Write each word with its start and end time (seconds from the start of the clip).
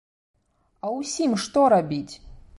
А 0.85 0.95
ўсім 0.95 1.37
што 1.45 1.69
рабіць? 1.77 2.13